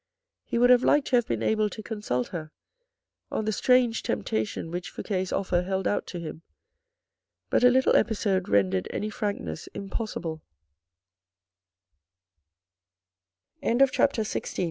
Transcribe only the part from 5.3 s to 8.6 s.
offer held out to him, but a little episode